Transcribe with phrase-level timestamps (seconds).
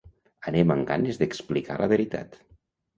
[0.51, 2.45] Anem amb ganes d’explicar la veritat.